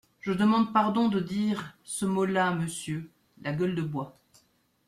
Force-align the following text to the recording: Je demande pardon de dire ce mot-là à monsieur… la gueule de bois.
Je 0.19 0.31
demande 0.33 0.73
pardon 0.73 1.09
de 1.09 1.19
dire 1.19 1.77
ce 1.83 2.05
mot-là 2.07 2.47
à 2.47 2.55
monsieur… 2.55 3.11
la 3.43 3.53
gueule 3.53 3.75
de 3.75 3.83
bois. 3.83 4.17